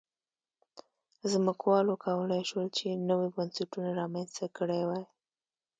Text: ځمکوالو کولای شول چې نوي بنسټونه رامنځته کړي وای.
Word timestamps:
ځمکوالو 1.31 1.93
کولای 2.05 2.41
شول 2.49 2.67
چې 2.77 2.87
نوي 3.09 3.29
بنسټونه 3.35 3.89
رامنځته 4.01 4.45
کړي 4.57 4.81
وای. 4.85 5.03